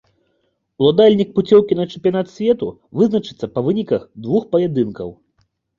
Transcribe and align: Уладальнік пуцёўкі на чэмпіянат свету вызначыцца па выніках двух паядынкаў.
Уладальнік 0.83 1.29
пуцёўкі 1.35 1.73
на 1.81 1.85
чэмпіянат 1.91 2.33
свету 2.39 2.73
вызначыцца 3.01 3.45
па 3.55 3.59
выніках 3.69 4.01
двух 4.27 4.53
паядынкаў. 4.57 5.19